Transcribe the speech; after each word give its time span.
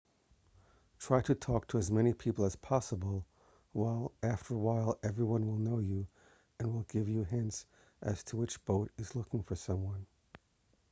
try 0.97 1.21
to 1.21 1.35
talk 1.35 1.67
to 1.67 1.77
as 1.77 1.91
many 1.91 2.11
people 2.11 2.43
as 2.43 2.55
possible 2.55 3.23
after 4.23 4.55
a 4.55 4.57
while 4.57 4.97
everyone 5.03 5.45
will 5.45 5.59
know 5.59 5.77
you 5.77 6.07
and 6.59 6.73
will 6.73 6.87
give 6.89 7.07
you 7.07 7.23
hints 7.23 7.67
as 8.01 8.23
to 8.23 8.35
which 8.35 8.65
boat 8.65 8.89
is 8.97 9.15
looking 9.15 9.43
for 9.43 9.53
someone 9.55 10.07